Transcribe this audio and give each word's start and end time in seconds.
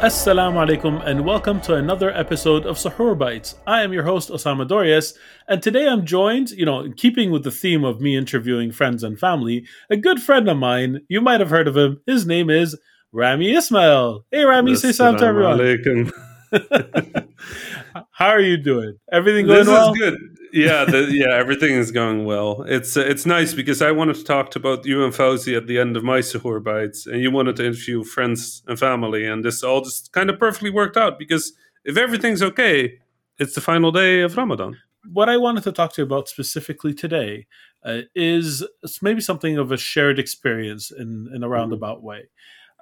Assalamu 0.00 0.66
alaikum 0.66 1.04
and 1.04 1.26
welcome 1.26 1.60
to 1.60 1.74
another 1.74 2.10
episode 2.16 2.64
of 2.64 2.78
Suhoor 2.78 3.18
Bites. 3.18 3.56
I 3.66 3.82
am 3.82 3.92
your 3.92 4.04
host 4.04 4.30
Osama 4.30 4.66
Dorias, 4.66 5.12
and 5.46 5.62
today 5.62 5.86
I'm 5.86 6.06
joined, 6.06 6.52
you 6.52 6.64
know, 6.64 6.80
in 6.80 6.94
keeping 6.94 7.30
with 7.30 7.44
the 7.44 7.50
theme 7.50 7.84
of 7.84 8.00
me 8.00 8.16
interviewing 8.16 8.72
friends 8.72 9.04
and 9.04 9.20
family, 9.20 9.66
a 9.90 9.98
good 9.98 10.22
friend 10.22 10.48
of 10.48 10.56
mine. 10.56 11.02
You 11.08 11.20
might 11.20 11.40
have 11.40 11.50
heard 11.50 11.68
of 11.68 11.76
him. 11.76 12.00
His 12.06 12.24
name 12.24 12.48
is 12.48 12.78
Rami 13.12 13.52
Ismail. 13.54 14.24
Hey 14.30 14.44
Rami, 14.44 14.74
say 14.74 14.92
salam 14.92 15.18
to 15.18 15.26
everyone. 15.26 15.58
Alaikum. 15.58 16.10
How 18.12 18.28
are 18.28 18.40
you 18.40 18.56
doing? 18.56 18.96
Everything 19.12 19.46
going 19.46 19.58
This 19.60 19.68
well? 19.68 19.92
is 19.92 19.98
good. 19.98 20.14
Yeah, 20.52 20.84
the, 20.84 21.08
yeah, 21.12 21.34
everything 21.36 21.74
is 21.74 21.90
going 21.92 22.24
well. 22.24 22.62
It's 22.66 22.96
uh, 22.96 23.00
it's 23.02 23.24
nice 23.24 23.54
because 23.54 23.80
I 23.82 23.92
wanted 23.92 24.16
to 24.16 24.24
talk 24.24 24.50
to 24.52 24.60
both 24.60 24.84
you 24.84 25.04
and 25.04 25.12
Fauzi 25.12 25.56
at 25.56 25.66
the 25.66 25.78
end 25.78 25.96
of 25.96 26.02
my 26.02 26.18
Suhoor 26.20 26.62
bites, 26.62 27.06
and 27.06 27.20
you 27.22 27.30
wanted 27.30 27.56
to 27.56 27.66
interview 27.66 28.02
friends 28.02 28.62
and 28.66 28.78
family, 28.78 29.24
and 29.26 29.44
this 29.44 29.62
all 29.62 29.80
just 29.80 30.12
kind 30.12 30.28
of 30.28 30.38
perfectly 30.38 30.70
worked 30.70 30.96
out 30.96 31.18
because 31.18 31.52
if 31.84 31.96
everything's 31.96 32.42
okay, 32.42 32.98
it's 33.38 33.54
the 33.54 33.60
final 33.60 33.92
day 33.92 34.22
of 34.22 34.36
Ramadan. 34.36 34.76
what 35.12 35.28
I 35.28 35.36
wanted 35.36 35.62
to 35.64 35.72
talk 35.72 35.92
to 35.94 36.02
you 36.02 36.06
about 36.06 36.28
specifically 36.28 36.92
today 36.94 37.46
uh, 37.84 38.00
is 38.14 38.64
maybe 39.00 39.20
something 39.20 39.56
of 39.56 39.72
a 39.72 39.76
shared 39.78 40.18
experience 40.18 40.90
in, 40.90 41.28
in 41.34 41.42
a 41.42 41.48
roundabout 41.48 42.02
way. 42.02 42.28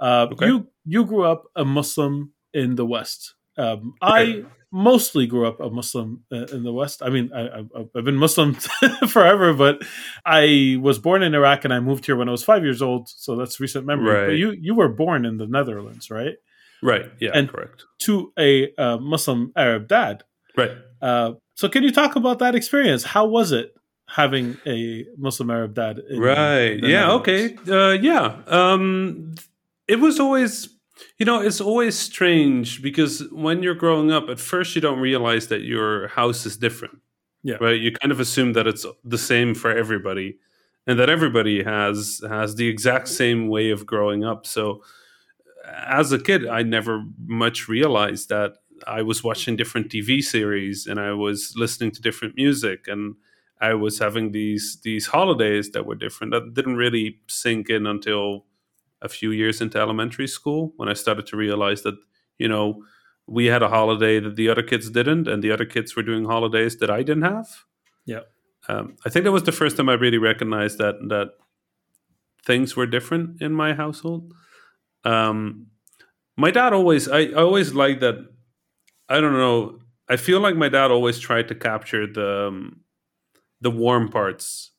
Uh, 0.00 0.27
Okay. 0.32 0.46
You 0.46 0.69
you 0.86 1.05
grew 1.05 1.24
up 1.24 1.44
a 1.55 1.64
Muslim 1.64 2.32
in 2.55 2.77
the 2.77 2.86
West. 2.86 3.34
Um, 3.58 3.94
I 4.00 4.44
mostly 4.70 5.26
grew 5.26 5.46
up 5.46 5.60
a 5.60 5.70
Muslim 5.70 6.24
uh, 6.32 6.46
in 6.46 6.62
the 6.62 6.72
West. 6.72 7.02
I 7.02 7.08
mean, 7.08 7.30
I, 7.34 7.40
I, 7.40 7.64
I've 7.96 8.04
been 8.04 8.16
Muslim 8.16 8.54
forever, 9.08 9.54
but 9.54 9.83
I 10.24 10.78
was 10.80 10.98
born 10.98 11.22
in 11.22 11.34
Iraq 11.34 11.64
and 11.64 11.72
I 11.72 11.80
moved 11.80 12.06
here 12.06 12.16
when 12.16 12.28
I 12.28 12.33
was 12.33 12.44
five 12.44 12.62
years 12.62 12.83
old. 12.83 13.08
So 13.08 13.36
that's 13.36 13.60
recent 13.60 13.86
memory. 13.86 14.27
But 14.27 14.33
you 14.36 14.52
you 14.52 14.74
were 14.74 14.88
born 14.88 15.24
in 15.24 15.38
the 15.38 15.46
Netherlands, 15.46 16.10
right? 16.10 16.34
Right. 16.83 17.06
Yeah. 17.20 17.30
And- 17.34 17.48
correct. 17.48 17.84
To 18.00 18.33
a 18.38 18.72
uh, 18.77 18.98
Muslim 18.98 19.52
Arab 19.56 19.88
dad. 19.88 20.24
Right. 20.56 20.72
Uh, 21.00 21.33
so 21.55 21.68
can 21.68 21.83
you 21.83 21.92
talk 21.92 22.16
about 22.16 22.38
that 22.40 22.55
experience? 22.55 23.05
How 23.05 23.27
was 23.27 23.52
it 23.52 23.74
having 24.08 24.56
a 24.66 25.05
Muslim 25.16 25.50
Arab 25.50 25.74
dad? 25.74 25.98
in 25.98 26.20
right 26.20 26.80
the 26.80 26.88
yeah 26.88 27.12
okay 27.12 27.56
uh, 27.68 27.90
yeah 27.90 28.38
um 28.46 29.34
it 29.86 30.00
was 30.00 30.18
always 30.18 30.68
you 31.18 31.27
know 31.27 31.41
it's 31.41 31.60
always 31.60 31.98
strange 31.98 32.82
because 32.82 33.22
when 33.32 33.62
you're 33.62 33.74
growing 33.74 34.10
up 34.10 34.28
at 34.28 34.38
first 34.41 34.74
you 34.74 34.80
don't 34.80 34.98
realize 35.00 35.48
that 35.48 35.62
your 35.62 36.08
house 36.08 36.46
is 36.46 36.56
different 36.56 36.98
Yeah. 37.42 37.56
right 37.60 37.80
you 37.80 37.92
kind 37.92 38.12
of 38.12 38.20
assume 38.20 38.52
that 38.55 38.66
it's 38.66 38.84
the 39.05 39.18
same 39.18 39.55
for 39.55 39.70
everybody 39.70 40.38
and 40.86 40.98
that 40.98 41.10
everybody 41.10 41.62
has 41.62 42.20
has 42.28 42.55
the 42.56 42.68
exact 42.68 43.08
same 43.08 43.48
way 43.48 43.70
of 43.70 43.86
growing 43.86 44.24
up 44.24 44.46
so 44.46 44.82
as 45.86 46.12
a 46.12 46.18
kid 46.18 46.46
i 46.46 46.62
never 46.62 47.02
much 47.27 47.68
realized 47.68 48.28
that 48.28 48.55
i 48.86 49.02
was 49.02 49.22
watching 49.24 49.56
different 49.56 49.88
tv 49.90 50.22
series 50.22 50.86
and 50.86 50.98
i 51.00 51.12
was 51.12 51.52
listening 51.56 51.90
to 51.90 52.00
different 52.02 52.34
music 52.36 52.86
and 52.88 53.14
I 53.60 53.74
was 53.74 53.98
having 53.98 54.30
these 54.30 54.78
these 54.84 55.08
holidays 55.08 55.72
that 55.72 55.84
were 55.84 55.96
different. 55.96 56.33
That 56.33 56.55
didn't 56.55 56.77
really 56.77 57.18
sink 57.27 57.68
in 57.68 57.88
until 57.88 58.44
a 59.02 59.08
few 59.08 59.30
years 59.30 59.60
into 59.60 59.78
elementary 59.78 60.27
school 60.27 60.72
when 60.77 60.88
I 60.88 60.94
started 60.94 61.27
to 61.28 61.36
realize 61.36 61.82
that 61.82 61.94
you 62.38 62.48
know 62.48 62.82
we 63.27 63.46
had 63.46 63.62
a 63.62 63.68
holiday 63.68 64.20
that 64.20 64.36
the 64.36 64.48
other 64.48 64.62
kids 64.62 64.90
didn't, 64.90 65.28
and 65.28 65.42
the 65.42 65.52
other 65.52 65.66
kids 65.66 65.94
were 65.96 66.02
doing 66.02 66.24
holidays 66.24 66.78
that 66.78 66.90
I 66.90 67.02
didn't 67.02 67.22
have. 67.24 67.46
Yeah. 68.06 68.20
um, 68.68 68.96
I 69.06 69.10
think 69.10 69.24
that 69.24 69.32
was 69.32 69.42
the 69.44 69.52
first 69.52 69.77
time 69.77 69.88
I 69.88 69.94
really 69.94 70.18
recognized 70.18 70.78
that 70.78 70.96
that 71.08 71.28
things 72.44 72.77
were 72.77 72.86
different 72.86 73.42
in 73.42 73.52
my 73.52 73.74
household. 73.74 74.33
Um, 75.05 75.67
my 76.36 76.50
dad 76.50 76.73
always, 76.73 77.08
I, 77.08 77.20
I 77.20 77.33
always 77.42 77.74
liked 77.74 78.00
that. 78.00 78.17
I 79.08 79.20
don't 79.20 79.33
know. 79.34 79.80
I 80.08 80.17
feel 80.17 80.40
like 80.40 80.56
my 80.56 80.68
dad 80.68 80.90
always 80.90 81.18
tried 81.18 81.48
to 81.48 81.55
capture 81.55 82.06
the 82.06 82.48
um, 82.48 82.80
the 83.61 83.70
warm 83.70 84.08
parts 84.08 84.70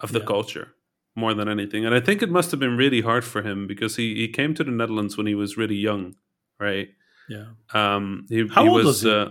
of 0.00 0.12
the 0.12 0.20
Yeah. 0.20 0.26
culture 0.26 0.68
more 1.14 1.34
than 1.34 1.48
anything. 1.48 1.84
And 1.84 1.94
I 1.94 2.00
think 2.00 2.22
it 2.22 2.30
must 2.30 2.50
have 2.50 2.60
been 2.60 2.76
really 2.76 3.02
hard 3.02 3.24
for 3.24 3.42
him 3.42 3.66
because 3.66 3.96
he, 3.96 4.14
he 4.14 4.28
came 4.28 4.54
to 4.54 4.64
the 4.64 4.70
Netherlands 4.70 5.16
when 5.16 5.26
he 5.26 5.34
was 5.34 5.56
really 5.56 5.76
young, 5.76 6.14
right? 6.58 6.88
Yeah. 7.28 7.46
Um, 7.74 8.26
he, 8.28 8.46
How 8.48 8.62
he 8.62 8.68
old 8.68 8.78
was, 8.78 8.86
was 8.86 9.02
he? 9.02 9.10
Uh, 9.10 9.28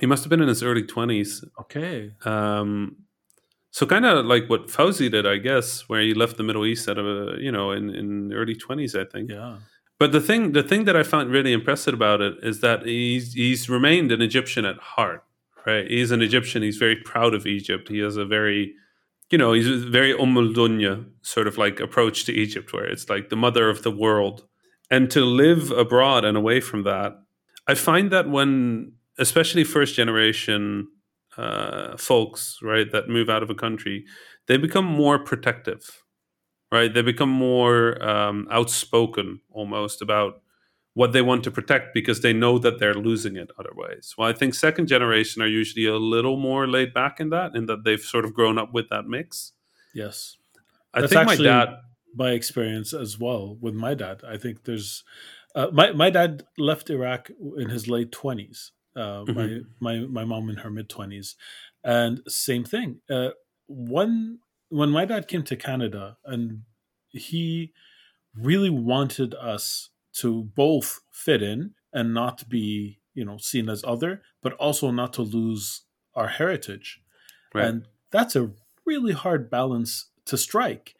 he 0.00 0.06
must 0.06 0.24
have 0.24 0.30
been 0.30 0.40
in 0.40 0.48
his 0.48 0.62
early 0.62 0.82
20s. 0.82 1.44
Okay. 1.60 2.12
Um, 2.24 2.96
so 3.70 3.86
kind 3.86 4.04
of 4.04 4.26
like 4.26 4.48
what 4.48 4.66
Fauzi 4.68 5.10
did, 5.10 5.26
I 5.26 5.38
guess, 5.38 5.88
where 5.88 6.02
he 6.02 6.12
left 6.12 6.36
the 6.36 6.42
Middle 6.42 6.66
East 6.66 6.88
at 6.88 6.98
a, 6.98 7.36
you 7.38 7.50
know, 7.50 7.70
in, 7.70 7.88
in 7.90 8.32
early 8.32 8.54
20s, 8.54 8.98
I 8.98 9.10
think. 9.10 9.30
Yeah. 9.30 9.58
But 9.98 10.12
the 10.12 10.20
thing, 10.20 10.52
the 10.52 10.62
thing 10.62 10.84
that 10.84 10.96
I 10.96 11.04
found 11.04 11.30
really 11.30 11.52
impressive 11.52 11.94
about 11.94 12.20
it 12.20 12.34
is 12.42 12.60
that 12.60 12.84
he's 12.84 13.34
he's 13.34 13.68
remained 13.68 14.10
an 14.10 14.20
Egyptian 14.20 14.64
at 14.64 14.76
heart, 14.78 15.24
right? 15.64 15.88
He's 15.88 16.10
an 16.10 16.22
Egyptian. 16.22 16.62
He's 16.62 16.76
very 16.76 16.96
proud 16.96 17.34
of 17.34 17.46
Egypt. 17.46 17.88
He 17.88 18.00
has 18.00 18.16
a 18.16 18.24
very, 18.24 18.74
you 19.32 19.38
know, 19.38 19.52
he's 19.52 19.68
a 19.68 19.76
very 19.78 20.12
al-Dunya 20.12 21.06
sort 21.22 21.48
of 21.48 21.58
like 21.58 21.80
approach 21.80 22.24
to 22.26 22.32
Egypt, 22.32 22.72
where 22.72 22.84
it's 22.84 23.08
like 23.08 23.30
the 23.30 23.36
mother 23.36 23.68
of 23.68 23.82
the 23.82 23.90
world. 23.90 24.46
And 24.90 25.10
to 25.10 25.24
live 25.24 25.70
abroad 25.70 26.24
and 26.24 26.36
away 26.36 26.60
from 26.60 26.84
that, 26.84 27.14
I 27.66 27.74
find 27.74 28.10
that 28.12 28.28
when, 28.28 28.92
especially 29.18 29.64
first 29.64 29.94
generation 29.94 30.88
uh, 31.38 31.96
folks, 31.96 32.58
right, 32.62 32.90
that 32.92 33.08
move 33.08 33.30
out 33.30 33.42
of 33.42 33.48
a 33.48 33.54
country, 33.54 34.04
they 34.48 34.58
become 34.58 34.84
more 34.84 35.18
protective 35.18 36.02
right? 36.72 36.92
They 36.92 37.02
become 37.02 37.28
more 37.28 38.02
um, 38.02 38.48
outspoken 38.50 39.42
almost 39.50 40.00
about 40.00 40.41
what 40.94 41.12
they 41.12 41.22
want 41.22 41.42
to 41.44 41.50
protect 41.50 41.94
because 41.94 42.20
they 42.20 42.32
know 42.32 42.58
that 42.58 42.78
they're 42.78 42.94
losing 42.94 43.36
it 43.36 43.50
otherwise. 43.58 44.14
Well, 44.18 44.28
I 44.28 44.32
think 44.34 44.54
second 44.54 44.88
generation 44.88 45.40
are 45.42 45.46
usually 45.46 45.86
a 45.86 45.96
little 45.96 46.36
more 46.36 46.66
laid 46.66 46.92
back 46.92 47.18
in 47.20 47.30
that, 47.30 47.54
in 47.54 47.66
that 47.66 47.84
they've 47.84 48.00
sort 48.00 48.24
of 48.26 48.34
grown 48.34 48.58
up 48.58 48.72
with 48.74 48.88
that 48.90 49.06
mix. 49.06 49.52
Yes. 49.94 50.36
I 50.92 51.00
That's 51.00 51.12
think 51.12 51.28
actually- 51.30 51.48
my 51.48 51.64
dad. 51.66 51.76
My 52.14 52.30
experience 52.32 52.92
as 52.92 53.18
well 53.18 53.56
with 53.58 53.72
my 53.72 53.94
dad. 53.94 54.20
I 54.28 54.36
think 54.36 54.64
there's 54.64 55.02
uh, 55.54 55.68
my 55.72 55.92
my 55.92 56.10
dad 56.10 56.44
left 56.58 56.90
Iraq 56.90 57.30
in 57.56 57.70
his 57.70 57.88
late 57.88 58.12
twenties. 58.12 58.72
Uh, 58.94 59.24
My 59.28 59.32
Mhm. 59.48 59.64
my 59.80 59.98
my 60.00 60.24
mom 60.26 60.50
in 60.50 60.56
her 60.56 60.68
mid 60.70 60.90
twenties, 60.90 61.36
and 61.82 62.20
same 62.28 62.64
thing. 62.64 63.00
Uh, 63.08 63.30
one 63.66 64.40
when 64.68 64.90
my 64.90 65.06
dad 65.06 65.26
came 65.26 65.42
to 65.44 65.56
Canada 65.56 66.18
and 66.26 66.64
he 67.08 67.72
really 68.36 68.68
wanted 68.68 69.32
us 69.34 69.88
to 70.14 70.44
both 70.54 71.00
fit 71.10 71.42
in 71.42 71.72
and 71.92 72.14
not 72.14 72.48
be 72.48 72.98
you 73.14 73.24
know 73.24 73.36
seen 73.38 73.68
as 73.68 73.84
other 73.84 74.22
but 74.42 74.52
also 74.54 74.90
not 74.90 75.12
to 75.14 75.22
lose 75.22 75.82
our 76.14 76.28
heritage. 76.28 77.00
Right. 77.54 77.66
and 77.66 77.88
that's 78.10 78.34
a 78.34 78.50
really 78.84 79.12
hard 79.12 79.50
balance 79.50 80.10
to 80.26 80.36
strike. 80.36 80.94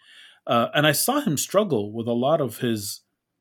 Uh, 0.47 0.69
and 0.75 0.87
i 0.87 0.93
saw 0.93 1.21
him 1.21 1.37
struggle 1.37 1.93
with 1.93 2.07
a 2.09 2.13
lot 2.13 2.41
of 2.41 2.59
his 2.59 3.01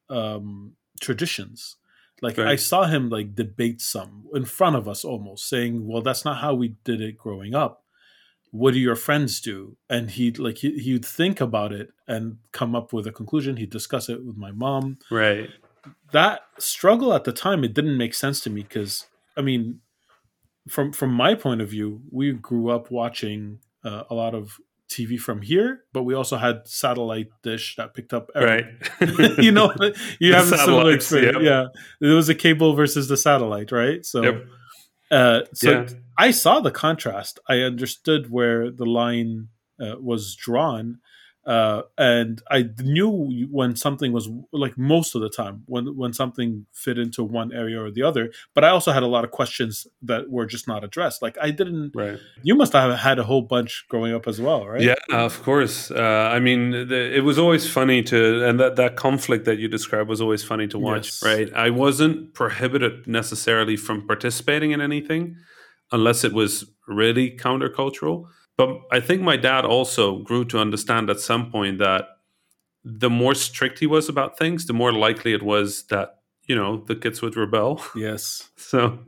um, 0.09 0.74
traditions. 1.00 1.78
Like 2.22 2.38
i 2.38 2.56
saw 2.56 2.86
him 2.86 3.09
like 3.09 3.36
debate 3.36 3.82
some 3.82 4.26
in 4.34 4.46
front 4.46 4.76
of 4.76 4.88
us 4.88 5.03
almost 5.03 5.50
saying 5.50 5.88
well 5.88 6.03
that's 6.03 6.24
not 6.24 6.38
how 6.38 6.53
we 6.53 6.76
did 6.84 7.02
it 7.02 7.18
growing 7.18 7.56
up. 7.56 7.84
What 8.52 8.74
do 8.74 8.80
your 8.80 8.98
friends 8.98 9.40
do? 9.40 9.78
And 9.90 10.12
he'd 10.12 10.38
like 10.38 10.58
he, 10.58 10.78
he'd 10.78 11.06
think 11.06 11.42
about 11.42 11.72
it 11.72 11.90
and 12.08 12.38
come 12.52 12.76
up 12.76 12.94
with 12.94 13.08
a 13.08 13.12
conclusion. 13.12 13.58
He'd 13.58 13.72
discuss 13.72 14.09
it 14.09 14.26
with 14.26 14.38
my 14.38 14.52
mom. 14.52 15.00
Right. 15.09 15.50
That 16.12 16.42
struggle 16.59 17.14
at 17.14 17.24
the 17.24 17.31
time 17.31 17.64
it 17.64 17.74
didn't 17.74 17.97
make 17.97 18.14
sense 18.14 18.40
to 18.42 18.50
me 18.50 18.62
because 18.62 19.08
i 19.38 19.42
mean 19.42 19.80
from 20.69 20.92
from 20.94 21.12
my 21.12 21.34
point 21.36 21.62
of 21.62 21.69
view 21.69 22.02
we 22.11 22.32
grew 22.34 22.70
up 22.70 22.91
watching 22.91 23.59
uh, 23.84 24.03
a 24.09 24.14
lot 24.14 24.35
of 24.35 24.58
tv 24.90 25.17
from 25.17 25.41
here 25.41 25.84
but 25.94 26.03
we 26.03 26.14
also 26.14 26.38
had 26.38 26.67
satellite 26.67 27.29
dish 27.44 27.76
that 27.78 27.94
picked 27.94 28.14
up 28.14 28.29
Right. 28.35 28.66
you 29.40 29.52
know 29.52 29.73
you 30.20 30.34
have 30.34 30.52
a 30.52 30.58
similar 30.58 30.91
experience 30.94 31.38
yep. 31.41 31.44
yeah 31.44 31.82
there 32.02 32.14
was 32.16 32.29
a 32.29 32.35
cable 32.35 32.73
versus 32.76 33.08
the 33.08 33.17
satellite 33.17 33.72
right 33.72 34.06
so 34.06 34.22
Yep. 34.23 34.46
uh 35.11 35.40
so 35.53 35.72
Yeah. 35.72 35.88
i 36.17 36.32
saw 36.32 36.59
the 36.59 36.72
contrast 36.72 37.40
i 37.47 37.59
understood 37.59 38.29
where 38.29 38.70
the 38.70 38.85
line 38.85 39.47
uh, 39.79 39.96
was 40.00 40.35
drawn 40.35 41.00
uh, 41.46 41.82
and 41.97 42.40
I 42.52 42.70
knew 42.79 43.47
when 43.49 43.76
something 43.76 44.11
was 44.14 44.29
like 44.53 44.78
most 44.78 45.16
of 45.16 45.22
the 45.22 45.29
time 45.29 45.64
when 45.66 45.97
when 45.97 46.14
something 46.14 46.67
fit 46.73 46.99
into 46.99 47.23
one 47.23 47.52
area 47.52 47.82
or 47.82 47.90
the 47.91 48.03
other. 48.03 48.32
But 48.53 48.64
I 48.64 48.70
also 48.70 48.91
had 48.91 49.02
a 49.02 49.08
lot 49.08 49.23
of 49.23 49.32
questions 49.32 49.88
that 50.03 50.29
were 50.29 50.46
just 50.46 50.67
not 50.67 50.84
addressed. 50.84 51.22
Like 51.23 51.38
I 51.41 51.49
didn't. 51.49 51.91
Right. 51.96 52.20
You 52.43 52.53
must 52.55 52.73
have 52.73 52.97
had 52.99 53.17
a 53.17 53.23
whole 53.23 53.41
bunch 53.41 53.85
growing 53.90 54.14
up 54.14 54.28
as 54.28 54.40
well, 54.40 54.67
right? 54.67 54.82
Yeah, 54.82 54.96
of 55.11 55.41
course. 55.41 55.90
Uh, 55.90 56.29
I 56.32 56.40
mean, 56.40 56.72
the, 56.88 57.16
it 57.17 57.22
was 57.23 57.40
always 57.40 57.67
funny 57.67 58.03
to, 58.03 58.46
and 58.47 58.59
that, 58.59 58.76
that 58.76 58.96
conflict 58.96 59.46
that 59.46 59.58
you 59.58 59.67
described 59.67 60.09
was 60.09 60.22
always 60.22 60.44
funny 60.44 60.67
to 60.67 60.78
watch, 60.78 61.08
Yes. 61.08 61.23
right? 61.23 61.53
I 61.55 61.70
wasn't 61.72 62.34
prohibited 62.35 63.08
necessarily 63.08 63.76
from 63.78 64.05
participating 64.05 64.72
in 64.72 64.82
anything 64.82 65.35
unless 65.91 66.23
it 66.23 66.34
was 66.34 66.66
really 66.87 67.35
countercultural. 67.37 68.26
But 68.61 68.81
I 68.91 68.99
think 68.99 69.23
my 69.23 69.37
dad 69.37 69.66
also 69.66 70.19
grew 70.19 70.46
to 70.46 70.59
understand 70.59 71.09
at 71.09 71.19
some 71.19 71.49
point 71.49 71.79
that 71.79 72.09
the 72.84 73.09
more 73.09 73.34
strict 73.34 73.79
he 73.79 73.87
was 73.87 74.08
about 74.08 74.37
things, 74.37 74.67
the 74.67 74.73
more 74.73 74.93
likely 74.93 75.34
it 75.34 75.41
was 75.41 75.85
that 75.87 76.19
you 76.46 76.55
know 76.55 76.84
the 76.85 76.96
kids 76.96 77.23
would 77.23 77.35
rebel. 77.35 77.84
Yes. 77.96 78.52
so 78.58 78.99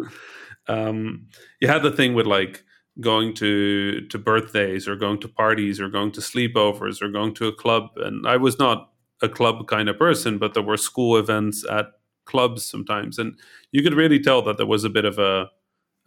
um, 0.67 1.27
you 1.61 1.67
had 1.67 1.83
the 1.83 1.91
thing 1.91 2.15
with 2.15 2.25
like 2.25 2.63
going 3.00 3.35
to 3.35 4.01
to 4.07 4.17
birthdays 4.17 4.88
or 4.88 4.95
going 4.95 5.19
to 5.19 5.27
parties 5.27 5.79
or 5.79 5.88
going 5.88 6.11
to 6.13 6.21
sleepovers 6.21 7.00
or 7.03 7.09
going 7.09 7.35
to 7.35 7.47
a 7.47 7.53
club, 7.53 7.91
and 7.97 8.27
I 8.27 8.38
was 8.38 8.57
not 8.57 8.89
a 9.21 9.29
club 9.29 9.67
kind 9.67 9.88
of 9.88 10.00
person, 10.00 10.39
but 10.39 10.55
there 10.55 10.63
were 10.63 10.77
school 10.77 11.15
events 11.15 11.63
at 11.69 11.91
clubs 12.25 12.65
sometimes, 12.65 13.19
and 13.19 13.38
you 13.71 13.83
could 13.83 13.94
really 13.94 14.19
tell 14.19 14.41
that 14.41 14.57
there 14.57 14.73
was 14.75 14.83
a 14.83 14.89
bit 14.97 15.05
of 15.05 15.19
a 15.19 15.51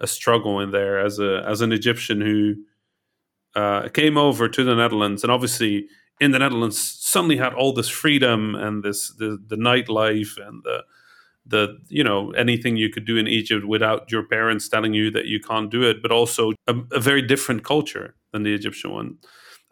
a 0.01 0.09
struggle 0.09 0.59
in 0.59 0.73
there 0.73 0.99
as 0.99 1.21
a 1.21 1.45
as 1.47 1.61
an 1.61 1.71
Egyptian 1.71 2.21
who 2.21 2.57
uh, 3.57 3.89
came 3.89 4.17
over 4.17 4.49
to 4.49 4.63
the 4.63 4.75
Netherlands, 4.75 5.25
and 5.25 5.33
obviously 5.33 5.89
in 6.21 6.31
the 6.31 6.39
Netherlands 6.39 6.79
suddenly 6.79 7.37
had 7.37 7.55
all 7.55 7.73
this 7.73 7.89
freedom 7.89 8.55
and 8.55 8.85
this 8.85 9.13
the 9.19 9.39
the 9.49 9.57
nightlife 9.57 10.37
and 10.47 10.63
the 10.63 10.85
the 11.47 11.79
you 11.89 12.05
know 12.05 12.31
anything 12.33 12.77
you 12.77 12.91
could 12.91 13.07
do 13.07 13.17
in 13.17 13.27
Egypt 13.27 13.67
without 13.67 14.11
your 14.13 14.25
parents 14.25 14.69
telling 14.69 14.95
you 14.95 15.11
that 15.11 15.27
you 15.27 15.41
can't 15.41 15.71
do 15.71 15.83
it, 15.83 16.03
but 16.03 16.13
also 16.13 16.53
a, 16.67 16.75
a 16.93 17.01
very 17.01 17.23
different 17.23 17.65
culture 17.65 18.15
than 18.33 18.43
the 18.43 18.55
Egyptian 18.55 18.93
one. 18.93 19.19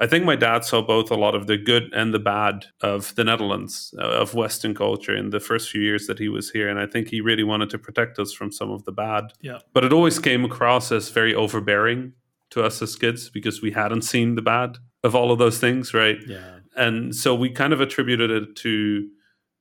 I 0.00 0.08
think 0.08 0.24
my 0.24 0.34
dad 0.34 0.64
saw 0.64 0.82
both 0.82 1.10
a 1.12 1.14
lot 1.14 1.36
of 1.36 1.46
the 1.46 1.56
good 1.56 1.84
and 1.92 2.12
the 2.12 2.18
bad 2.18 2.66
of 2.80 3.14
the 3.14 3.22
Netherlands, 3.22 3.94
uh, 3.96 4.02
of 4.02 4.34
Western 4.34 4.74
culture 4.74 5.14
in 5.14 5.30
the 5.30 5.38
first 5.38 5.70
few 5.70 5.82
years 5.82 6.08
that 6.08 6.18
he 6.18 6.28
was 6.28 6.50
here. 6.50 6.68
And 6.68 6.80
I 6.80 6.86
think 6.86 7.08
he 7.08 7.20
really 7.20 7.44
wanted 7.44 7.70
to 7.70 7.78
protect 7.78 8.18
us 8.18 8.32
from 8.32 8.50
some 8.50 8.72
of 8.72 8.84
the 8.84 8.92
bad. 8.92 9.32
Yeah. 9.40 9.60
But 9.72 9.84
it 9.84 9.92
always 9.92 10.18
came 10.18 10.44
across 10.44 10.90
as 10.90 11.10
very 11.10 11.32
overbearing 11.32 12.14
to 12.54 12.64
us 12.64 12.80
as 12.82 12.96
kids 12.96 13.28
because 13.28 13.60
we 13.60 13.72
hadn't 13.72 14.02
seen 14.02 14.34
the 14.34 14.42
bad 14.42 14.78
of 15.02 15.14
all 15.14 15.30
of 15.30 15.38
those 15.38 15.58
things, 15.58 15.92
right? 15.92 16.16
Yeah. 16.26 16.60
And 16.76 17.14
so 17.14 17.34
we 17.34 17.50
kind 17.50 17.72
of 17.72 17.80
attributed 17.80 18.30
it 18.30 18.56
to 18.56 19.08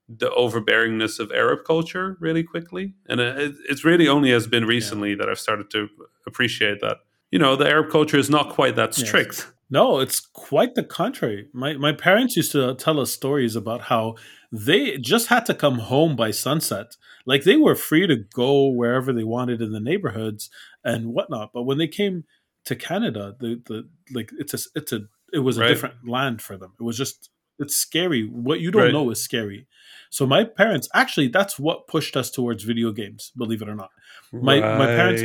the 0.10 0.30
overbearingness 0.30 1.19
of 1.19 1.31
Arab 1.31 1.66
culture 1.66 2.18
really 2.19 2.44
quickly. 2.44 2.94
And 3.07 3.19
it, 3.19 3.56
it's 3.69 3.84
really 3.84 4.07
only 4.07 4.31
has 4.31 4.48
been 4.48 4.66
recently 4.66 5.12
yeah. 5.12 5.16
that 5.19 5.30
I've 5.30 5.40
started 5.40 5.69
to 5.72 5.90
appreciate 6.25 6.81
that. 6.81 6.98
You 7.31 7.40
know, 7.40 7.56
the 7.56 7.68
Arab 7.68 7.92
culture 7.92 8.18
is 8.18 8.30
not 8.30 8.50
quite 8.50 8.75
that 8.75 8.94
strict. 8.94 9.34
Yes. 9.34 9.48
No, 9.69 10.00
it's 10.00 10.19
quite 10.19 10.75
the 10.75 10.84
contrary. 10.84 11.48
My 11.51 11.74
my 11.74 11.94
parents 11.94 12.38
used 12.38 12.51
to 12.51 12.75
tell 12.75 13.00
us 13.00 13.12
stories 13.12 13.56
about 13.56 13.81
how 13.81 14.16
they 14.51 15.00
just 15.00 15.28
had 15.28 15.48
to 15.48 15.56
come 15.56 15.80
home 15.80 16.16
by 16.16 16.30
sunset. 16.30 16.96
Like 17.25 17.44
they 17.44 17.56
were 17.56 17.74
free 17.74 18.06
to 18.06 18.18
go 18.18 18.68
wherever 18.68 19.12
they 19.12 19.24
wanted 19.24 19.62
in 19.62 19.72
the 19.72 19.80
neighborhoods 19.80 20.51
and 20.84 21.07
whatnot. 21.07 21.51
But 21.54 21.63
when 21.63 21.80
they 21.80 21.88
came 21.88 22.25
to 22.65 22.75
Canada, 22.75 23.36
the 23.39 23.62
the 23.65 23.89
like 24.13 24.31
it's 24.38 24.54
a 24.54 24.60
it's 24.75 24.92
a 24.94 25.01
it 25.33 25.39
was 25.39 25.57
a 25.57 25.62
Right. 25.62 25.68
different 25.69 26.07
land 26.07 26.42
for 26.42 26.57
them. 26.57 26.74
It 26.80 26.83
was 26.83 26.98
just 26.98 27.30
it's 27.60 27.75
scary. 27.75 28.24
What 28.25 28.60
you 28.62 28.71
don't 28.71 28.83
Right. 28.83 28.94
know 28.94 29.10
is 29.12 29.21
scary. 29.24 29.68
So 30.10 30.25
my 30.25 30.44
parents 30.44 30.88
actually 30.94 31.27
that's 31.27 31.57
what 31.60 31.88
pushed 31.88 32.15
us 32.18 32.31
towards 32.31 32.63
video 32.63 32.92
games, 32.92 33.31
believe 33.38 33.62
it 33.62 33.69
or 33.69 33.75
not. 33.75 33.89
My- 34.31 34.60
my 34.60 34.86
parents- 34.88 35.21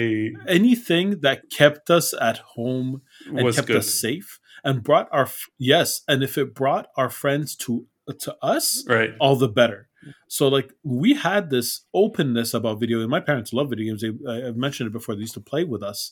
Anything 0.46 1.20
that 1.20 1.50
kept 1.50 1.90
us 1.90 2.14
at 2.20 2.38
home 2.38 3.02
and 3.26 3.44
was 3.44 3.56
kept 3.56 3.68
good. 3.68 3.76
us 3.78 3.88
safe 3.92 4.40
and 4.64 4.82
brought 4.82 5.08
our 5.12 5.28
yes, 5.58 6.02
and 6.08 6.22
if 6.22 6.36
it 6.38 6.54
brought 6.54 6.88
our 6.96 7.10
friends 7.10 7.54
to 7.56 7.86
to 8.20 8.34
us, 8.42 8.84
Right. 8.88 9.14
all 9.20 9.36
the 9.36 9.48
better. 9.48 9.88
So 10.28 10.48
like 10.48 10.72
we 10.82 11.12
had 11.14 11.50
this 11.50 11.84
openness 11.92 12.54
about 12.54 12.80
video, 12.80 13.00
and 13.00 13.10
my 13.10 13.20
parents 13.20 13.52
love 13.52 13.68
video 13.70 13.86
games. 13.88 14.00
They, 14.00 14.12
I've 14.46 14.56
mentioned 14.56 14.86
it 14.88 14.92
before. 14.92 15.14
They 15.14 15.20
used 15.22 15.34
to 15.34 15.40
play 15.42 15.64
with 15.64 15.82
us, 15.82 16.10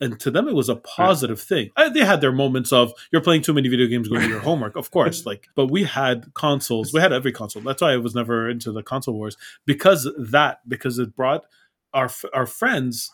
and 0.00 0.18
to 0.20 0.30
them 0.30 0.48
it 0.48 0.54
was 0.54 0.68
a 0.68 0.76
positive 0.76 1.40
thing. 1.40 1.70
Uh, 1.76 1.88
they 1.88 2.04
had 2.04 2.20
their 2.20 2.32
moments 2.32 2.72
of 2.72 2.92
you're 3.12 3.22
playing 3.22 3.42
too 3.42 3.52
many 3.54 3.68
video 3.68 3.86
games, 3.86 4.08
going 4.08 4.22
to 4.22 4.28
your 4.28 4.40
homework, 4.50 4.76
of 4.76 4.90
course. 4.90 5.24
Like, 5.24 5.48
but 5.54 5.66
we 5.70 5.84
had 5.84 6.32
consoles. 6.34 6.92
We 6.92 7.00
had 7.00 7.12
every 7.12 7.32
console. 7.32 7.62
That's 7.62 7.80
why 7.82 7.92
I 7.92 7.96
was 7.98 8.14
never 8.14 8.48
into 8.50 8.72
the 8.72 8.82
console 8.82 9.14
wars 9.14 9.36
because 9.66 10.10
that 10.18 10.60
because 10.68 10.98
it 10.98 11.14
brought 11.14 11.44
our 11.92 12.10
our 12.32 12.46
friends 12.46 13.10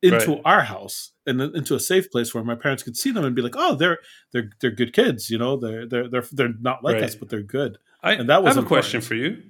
into 0.00 0.30
Right. 0.32 0.40
our 0.44 0.60
house 0.62 1.10
and 1.26 1.40
then 1.40 1.50
into 1.56 1.74
a 1.74 1.80
safe 1.80 2.08
place 2.10 2.32
where 2.32 2.44
my 2.44 2.54
parents 2.54 2.84
could 2.84 2.96
see 2.96 3.10
them 3.10 3.24
and 3.24 3.34
be 3.34 3.42
like, 3.42 3.56
oh, 3.56 3.74
they're 3.74 3.98
they're 4.32 4.50
they're 4.60 4.70
good 4.70 4.92
kids, 4.92 5.28
you 5.30 5.38
know, 5.38 5.56
they're 5.56 5.86
they're 5.88 6.08
they're 6.08 6.24
they're 6.30 6.54
not 6.60 6.84
like 6.84 6.94
Right. 6.94 7.02
us, 7.04 7.14
but 7.16 7.30
they're 7.30 7.42
good. 7.42 7.78
I, 8.02 8.12
And 8.12 8.28
that 8.28 8.44
was 8.44 8.56
I 8.56 8.60
have 8.60 8.64
a 8.64 8.68
question 8.68 9.00
for 9.00 9.14
you. 9.16 9.42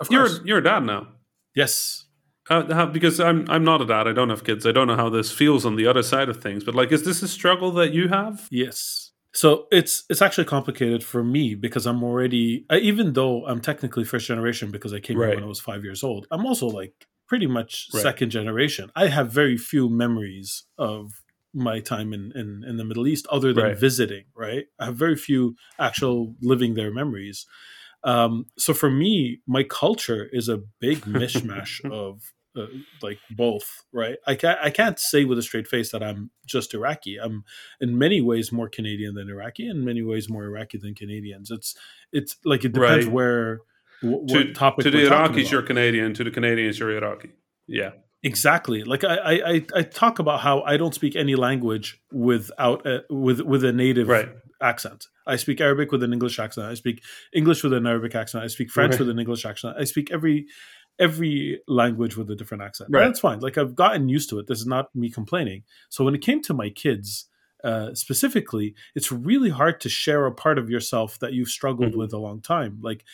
Of 0.00 0.10
You're 0.10 0.28
you're 0.44 0.58
a 0.58 0.62
dad 0.62 0.80
now. 0.84 1.08
yes. 1.54 2.06
Uh, 2.50 2.74
how, 2.74 2.86
because 2.86 3.20
I'm 3.20 3.48
I'm 3.48 3.64
not 3.64 3.80
a 3.80 3.86
dad. 3.86 4.08
I 4.08 4.12
don't 4.12 4.28
have 4.28 4.44
kids. 4.44 4.66
I 4.66 4.72
don't 4.72 4.88
know 4.88 4.96
how 4.96 5.08
this 5.08 5.30
feels 5.30 5.64
on 5.64 5.76
the 5.76 5.86
other 5.86 6.02
side 6.02 6.28
of 6.28 6.42
things. 6.42 6.64
But 6.64 6.74
like, 6.74 6.90
is 6.90 7.04
this 7.04 7.22
a 7.22 7.28
struggle 7.28 7.70
that 7.72 7.92
you 7.92 8.08
have? 8.08 8.48
Yes. 8.50 9.12
So 9.32 9.68
it's 9.70 10.04
it's 10.10 10.20
actually 10.20 10.46
complicated 10.46 11.04
for 11.04 11.22
me 11.22 11.54
because 11.54 11.86
I'm 11.86 12.02
already 12.02 12.66
I, 12.68 12.78
even 12.78 13.12
though 13.12 13.46
I'm 13.46 13.60
technically 13.60 14.04
first 14.04 14.26
generation 14.26 14.72
because 14.72 14.92
I 14.92 14.98
came 14.98 15.16
here 15.18 15.28
when 15.36 15.44
I 15.44 15.46
was 15.46 15.60
five 15.60 15.84
years 15.84 16.02
old. 16.02 16.26
I'm 16.32 16.44
also 16.44 16.66
like 16.66 17.06
pretty 17.28 17.46
much 17.46 17.86
Right. 17.94 18.02
second 18.02 18.30
generation. 18.30 18.90
I 18.96 19.06
have 19.06 19.30
very 19.30 19.56
few 19.56 19.88
memories 19.88 20.64
of 20.76 21.12
my 21.54 21.78
time 21.78 22.12
in, 22.12 22.32
in, 22.34 22.64
in 22.66 22.76
the 22.76 22.84
Middle 22.84 23.06
East 23.06 23.26
other 23.30 23.52
than 23.52 23.64
Right. 23.64 23.78
visiting, 23.78 24.24
right? 24.34 24.64
I 24.80 24.86
have 24.86 24.96
very 24.96 25.14
few 25.16 25.54
actual 25.78 26.34
living 26.42 26.74
there 26.74 26.92
memories. 26.92 27.46
Um, 28.02 28.46
so 28.58 28.74
for 28.74 28.90
me, 28.90 29.40
my 29.46 29.62
culture 29.62 30.28
is 30.32 30.48
a 30.48 30.58
big 30.80 31.02
mishmash 31.20 31.80
of 31.88 32.32
uh, 32.62 32.66
like 33.02 33.18
both, 33.30 33.82
right? 33.92 34.16
I 34.26 34.34
can't 34.34 34.58
I 34.62 34.70
can't 34.70 34.98
say 34.98 35.24
with 35.24 35.38
a 35.38 35.42
straight 35.42 35.66
face 35.68 35.90
that 35.92 36.02
I'm 36.02 36.30
just 36.46 36.74
Iraqi. 36.74 37.16
I'm 37.18 37.44
in 37.80 37.98
many 37.98 38.20
ways 38.20 38.52
more 38.52 38.68
Canadian 38.68 39.14
than 39.14 39.28
Iraqi, 39.28 39.68
in 39.68 39.84
many 39.84 40.02
ways 40.02 40.28
more 40.28 40.44
Iraqi 40.44 40.78
than 40.78 40.94
Canadians. 40.94 41.50
It's 41.50 41.74
it's 42.12 42.36
like 42.44 42.64
it 42.64 42.72
depends 42.72 43.06
Right. 43.06 43.12
where 43.14 43.60
wh- 44.02 44.26
To, 44.32 44.52
topic 44.52 44.84
to 44.84 44.90
the 44.90 44.98
Iraqis, 45.04 45.50
you're 45.50 45.62
Canadian. 45.62 46.14
To 46.14 46.24
the 46.24 46.30
Canadians, 46.30 46.78
you're 46.78 46.90
Iraqi. 46.96 47.30
Yeah. 47.66 47.90
Exactly. 48.22 48.84
Like 48.84 49.02
I, 49.02 49.16
I, 49.16 49.32
I- 49.54 49.66
I 49.76 49.82
talk 49.82 50.18
about 50.18 50.40
how 50.40 50.60
I 50.62 50.76
don't 50.76 50.94
speak 50.94 51.16
any 51.16 51.36
language 51.36 52.00
without 52.12 52.86
a, 52.86 53.04
with 53.08 53.40
with 53.40 53.64
a 53.64 53.72
native 53.72 54.08
Right. 54.08 54.28
accent. 54.60 55.06
I 55.26 55.36
speak 55.36 55.60
Arabic 55.60 55.90
with 55.92 56.02
an 56.02 56.12
English 56.12 56.38
accent. 56.38 56.66
I 56.66 56.74
speak 56.74 57.02
English 57.32 57.62
with 57.64 57.72
an 57.72 57.86
Arabic 57.86 58.14
accent. 58.14 58.44
I 58.44 58.48
speak 58.48 58.70
French 58.70 58.92
Right. 58.92 59.00
with 59.00 59.08
an 59.10 59.18
English 59.18 59.46
accent. 59.46 59.76
I 59.78 59.84
speak 59.84 60.10
every 60.10 60.46
every 61.00 61.60
language 61.66 62.16
with 62.16 62.30
a 62.30 62.36
different 62.36 62.62
accent. 62.62 62.90
Right. 62.92 63.06
That's 63.06 63.18
fine. 63.20 63.40
Like 63.40 63.58
I've 63.58 63.74
gotten 63.74 64.08
used 64.08 64.30
to 64.30 64.38
it. 64.38 64.46
This 64.46 64.60
is 64.60 64.66
not 64.66 64.94
me 64.94 65.10
complaining. 65.10 65.64
So 65.88 66.04
when 66.04 66.14
it 66.14 66.20
came 66.22 66.40
to 66.42 66.54
my 66.54 66.70
kids. 66.70 67.26
Uh, 67.62 67.94
specifically, 67.94 68.74
it's 68.94 69.12
really 69.12 69.50
hard 69.50 69.82
to 69.82 69.88
share 69.90 70.24
a 70.24 70.32
part 70.32 70.56
of 70.56 70.70
yourself 70.70 71.18
that 71.18 71.34
you've 71.34 71.50
struggled 71.50 71.92
Mhm. 71.92 71.98
with 71.98 72.12
a 72.14 72.16
long 72.16 72.40
time. 72.40 72.78
Like 72.80 73.04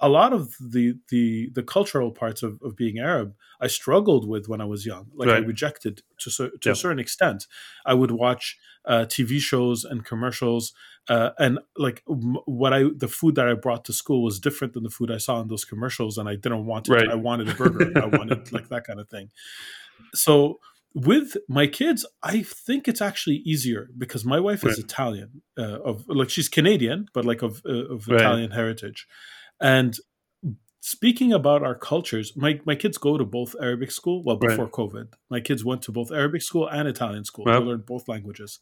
a 0.00 0.08
lot 0.08 0.32
of 0.32 0.54
the 0.60 0.94
the 1.10 1.50
the 1.54 1.62
cultural 1.62 2.10
parts 2.12 2.42
of, 2.42 2.60
of 2.62 2.76
being 2.76 2.98
Arab, 2.98 3.34
I 3.60 3.66
struggled 3.66 4.28
with 4.28 4.48
when 4.48 4.60
I 4.60 4.64
was 4.64 4.86
young. 4.86 5.06
Like 5.14 5.28
I 5.28 5.38
rejected 5.38 6.02
to 6.20 6.30
to 6.30 6.50
Yeah. 6.64 6.72
a 6.72 6.76
certain 6.76 6.98
extent. 7.00 7.46
I 7.84 7.94
would 7.94 8.10
watch 8.12 8.56
uh, 8.84 9.04
TV 9.06 9.38
shows 9.40 9.84
and 9.84 10.04
commercials, 10.04 10.72
uh, 11.08 11.30
and 11.38 11.58
like 11.76 12.02
m- 12.08 12.38
what 12.46 12.72
I 12.72 12.84
the 12.96 13.08
food 13.08 13.34
that 13.34 13.48
I 13.48 13.54
brought 13.54 13.84
to 13.86 13.92
school 13.92 14.22
was 14.22 14.38
different 14.40 14.72
than 14.74 14.84
the 14.84 14.90
food 14.98 15.10
I 15.10 15.18
saw 15.18 15.40
in 15.42 15.48
those 15.48 15.64
commercials, 15.64 16.16
and 16.18 16.28
I 16.28 16.36
didn't 16.36 16.64
want 16.66 16.88
it. 16.88 16.92
Right. 16.92 17.08
I 17.10 17.16
wanted 17.16 17.48
a 17.48 17.54
burger. 17.54 17.90
I 18.00 18.06
wanted 18.06 18.52
like 18.56 18.68
that 18.68 18.84
kind 18.86 19.00
of 19.00 19.08
thing. 19.08 19.30
So 20.14 20.60
with 20.94 21.36
my 21.48 21.66
kids, 21.66 22.06
I 22.22 22.42
think 22.42 22.88
it's 22.88 23.02
actually 23.02 23.36
easier 23.44 23.90
because 23.96 24.24
my 24.24 24.40
wife 24.40 24.64
is 24.64 24.78
Italian, 24.78 25.42
uh, 25.58 25.80
of 25.82 26.04
like 26.08 26.30
she's 26.30 26.48
Canadian, 26.48 27.06
but 27.12 27.24
like 27.24 27.42
of 27.42 27.62
uh, 27.66 27.94
of 27.94 28.08
Right. 28.08 28.20
Italian 28.20 28.50
heritage, 28.52 29.06
and 29.60 29.96
speaking 30.80 31.32
about 31.32 31.62
our 31.62 31.74
cultures, 31.74 32.32
my, 32.36 32.60
my 32.64 32.74
kids 32.74 32.98
go 32.98 33.18
to 33.18 33.24
both 33.24 33.54
Arabic 33.60 33.90
school. 33.90 34.22
Well, 34.24 34.38
Right. 34.38 34.48
before 34.50 34.68
COVID, 34.70 35.08
my 35.30 35.40
kids 35.40 35.64
went 35.64 35.82
to 35.82 35.92
both 35.92 36.10
Arabic 36.12 36.42
school 36.42 36.66
and 36.68 36.88
Italian 36.88 37.24
school. 37.24 37.44
They 37.44 37.52
learned 37.52 37.84
both 37.86 38.08
languages. 38.08 38.60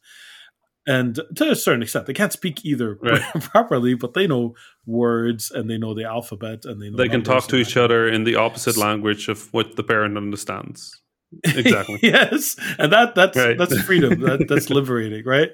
And 0.89 1.19
to 1.35 1.51
a 1.51 1.55
certain 1.55 1.81
extent, 1.81 2.05
they 2.05 2.13
can't 2.13 2.31
speak 2.33 2.65
either 2.65 2.97
Right. 3.01 3.21
properly, 3.41 3.93
but 3.93 4.13
they 4.13 4.25
know 4.25 4.55
words 4.85 5.51
and 5.51 5.69
they 5.69 5.77
know 5.77 5.93
the 5.93 6.05
alphabet 6.05 6.63
and 6.65 6.81
they 6.81 6.89
know 6.89 6.97
They 6.97 7.09
can 7.09 7.23
talk 7.23 7.47
to 7.47 7.57
each 7.57 7.75
other 7.77 8.07
in 8.07 8.23
the 8.23 8.35
opposite 8.35 8.77
language 8.77 9.27
of 9.27 9.51
what 9.53 9.75
the 9.75 9.83
parent 9.83 10.17
understands. 10.17 11.01
Exactly. 11.43 11.99
yes, 12.01 12.55
and 12.79 12.89
that 12.93 13.13
that's 13.13 13.37
Right. 13.37 13.57
that's 13.57 13.77
freedom. 13.81 14.21
That, 14.21 14.47
that's 14.47 14.69
liberating, 14.69 15.25
right? 15.25 15.49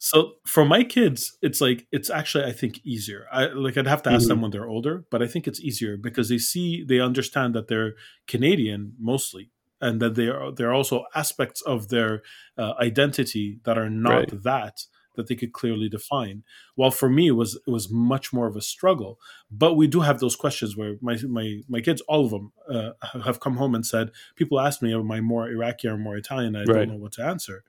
So 0.00 0.34
for 0.46 0.64
my 0.64 0.84
kids, 0.84 1.36
it's 1.42 1.60
like 1.60 1.86
it's 1.90 2.08
actually 2.08 2.44
I 2.44 2.52
think 2.52 2.80
easier. 2.84 3.26
I 3.32 3.46
like 3.46 3.76
I'd 3.76 3.86
have 3.88 4.02
to 4.04 4.10
ask 4.10 4.28
Mm-hmm. 4.28 4.28
them 4.28 4.40
when 4.40 4.52
they're 4.52 4.68
older, 4.68 5.04
but 5.10 5.22
I 5.22 5.26
think 5.26 5.48
it's 5.48 5.60
easier 5.60 5.96
because 5.96 6.28
they 6.28 6.38
see 6.38 6.84
they 6.84 7.00
understand 7.00 7.54
that 7.54 7.66
they're 7.68 7.94
Canadian 8.28 8.94
mostly, 8.98 9.50
and 9.80 10.00
that 10.00 10.14
they 10.14 10.28
are 10.28 10.52
there 10.52 10.68
are 10.70 10.74
also 10.74 11.04
aspects 11.16 11.62
of 11.62 11.88
their 11.88 12.22
uh, 12.56 12.74
identity 12.80 13.60
that 13.64 13.76
are 13.76 13.90
not 13.90 14.28
Right. 14.28 14.34
that 14.44 14.82
that 15.16 15.26
they 15.26 15.34
could 15.34 15.52
clearly 15.52 15.88
define. 15.88 16.44
While 16.76 16.92
for 16.92 17.08
me, 17.08 17.26
it 17.26 17.32
was 17.32 17.56
it 17.66 17.70
was 17.70 17.90
much 17.90 18.32
more 18.32 18.46
of 18.46 18.54
a 18.54 18.60
struggle. 18.60 19.18
But 19.50 19.74
we 19.74 19.88
do 19.88 20.00
have 20.00 20.20
those 20.20 20.36
questions 20.36 20.76
where 20.76 20.94
my 21.00 21.18
my 21.28 21.62
my 21.68 21.80
kids, 21.80 22.00
all 22.02 22.24
of 22.24 22.30
them, 22.30 22.52
uh, 22.72 22.92
have 23.24 23.40
come 23.40 23.56
home 23.56 23.74
and 23.74 23.84
said, 23.84 24.12
people 24.36 24.60
ask 24.60 24.80
me, 24.80 24.94
am 24.94 25.10
I 25.10 25.20
more 25.20 25.48
Iraqi 25.50 25.88
or 25.88 25.96
more 25.96 26.16
Italian? 26.16 26.54
I 26.54 26.66
Right. 26.66 26.86
don't 26.86 26.88
know 26.88 26.96
what 26.96 27.12
to 27.14 27.24
answer. 27.24 27.64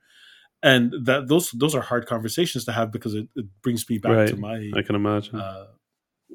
And 0.62 0.92
that 1.06 1.28
those 1.28 1.50
those 1.52 1.74
are 1.74 1.80
hard 1.80 2.06
conversations 2.06 2.64
to 2.66 2.72
have 2.72 2.92
because 2.92 3.14
it, 3.14 3.28
it 3.34 3.46
brings 3.62 3.88
me 3.88 3.98
back 3.98 4.28
to 4.28 4.36
my 4.36 4.70
I 4.76 4.82
can 4.82 4.94
imagine. 4.94 5.40
uh, 5.40 5.66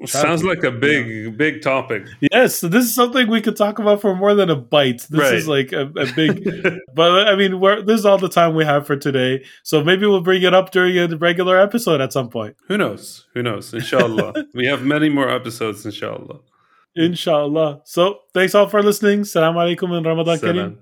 Sounds 0.04 0.44
like 0.44 0.62
a 0.62 0.70
big, 0.70 1.06
yeah. 1.08 1.30
big 1.30 1.62
topic. 1.62 2.06
Yes, 2.20 2.56
so 2.56 2.68
this 2.68 2.84
is 2.84 2.94
something 2.94 3.28
we 3.28 3.40
could 3.40 3.56
talk 3.56 3.78
about 3.78 4.02
for 4.02 4.14
more 4.14 4.34
than 4.34 4.50
a 4.50 4.56
bite. 4.56 5.06
This 5.08 5.20
right. 5.20 5.34
is 5.34 5.48
like 5.48 5.72
a, 5.72 5.90
a 5.96 6.12
big, 6.14 6.44
but 6.94 7.28
I 7.28 7.34
mean, 7.34 7.58
this 7.86 8.00
is 8.00 8.04
all 8.04 8.18
the 8.18 8.28
time 8.28 8.54
we 8.54 8.64
have 8.64 8.86
for 8.86 8.96
today. 8.96 9.42
So 9.62 9.82
maybe 9.82 10.06
we'll 10.06 10.20
bring 10.20 10.42
it 10.42 10.52
up 10.52 10.70
during 10.70 10.98
a 10.98 11.16
regular 11.16 11.58
episode 11.58 12.02
at 12.02 12.12
some 12.12 12.28
point. 12.28 12.56
Who 12.68 12.76
knows? 12.76 13.26
Who 13.32 13.42
knows? 13.42 13.72
Inshallah, 13.72 14.34
we 14.54 14.66
have 14.66 14.82
many 14.82 15.08
more 15.08 15.30
episodes. 15.30 15.86
Inshallah. 15.86 16.40
Inshallah. 16.94 17.80
So 17.84 18.20
thanks 18.34 18.54
all 18.54 18.68
for 18.68 18.82
listening. 18.82 19.24
Salam 19.24 19.54
alaikum 19.54 19.96
and 19.96 20.04
Ramadan 20.04 20.38
Kareem. 20.38 20.76